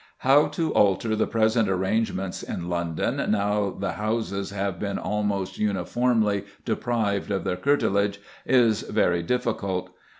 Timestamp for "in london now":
2.41-3.69